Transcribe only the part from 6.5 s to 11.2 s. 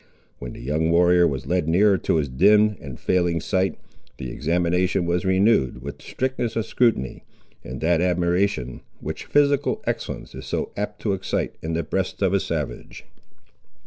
of scrutiny, and that admiration, which physical excellence is so apt to